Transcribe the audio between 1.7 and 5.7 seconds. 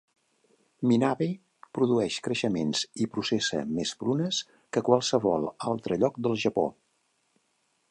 produeix creixements i processa més prunes que qualsevol